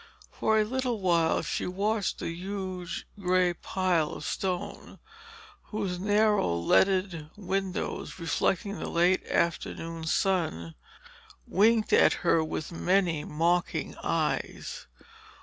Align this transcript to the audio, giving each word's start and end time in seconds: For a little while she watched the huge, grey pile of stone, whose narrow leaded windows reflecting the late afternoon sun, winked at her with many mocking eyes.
For 0.31 0.59
a 0.59 0.65
little 0.65 0.99
while 0.99 1.43
she 1.43 1.67
watched 1.67 2.17
the 2.17 2.31
huge, 2.31 3.05
grey 3.19 3.53
pile 3.53 4.13
of 4.13 4.25
stone, 4.25 4.97
whose 5.65 5.99
narrow 5.99 6.55
leaded 6.55 7.29
windows 7.37 8.17
reflecting 8.17 8.79
the 8.79 8.89
late 8.89 9.23
afternoon 9.27 10.05
sun, 10.07 10.73
winked 11.45 11.93
at 11.93 12.13
her 12.25 12.43
with 12.43 12.71
many 12.71 13.23
mocking 13.23 13.95
eyes. 14.03 14.87